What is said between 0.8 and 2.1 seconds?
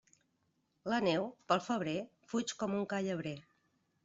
La neu, pel febrer,